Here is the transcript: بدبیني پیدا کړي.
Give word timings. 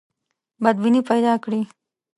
بدبیني 0.63 1.01
پیدا 1.09 1.33
کړي. 1.43 1.61